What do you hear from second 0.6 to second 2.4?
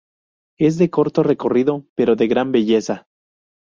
de corto recorrido, pero de